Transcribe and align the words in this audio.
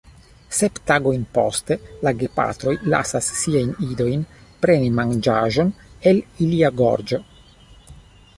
Sep 0.59 0.77
tagojn 0.91 1.25
poste 1.35 1.77
la 2.07 2.13
gepatroj 2.23 2.73
lasas 2.93 3.27
siajn 3.41 3.69
idojn 3.89 4.25
preni 4.65 4.91
manĝaĵon 5.01 5.71
el 6.15 6.25
ilia 6.49 6.73
gorĝo. 6.83 7.23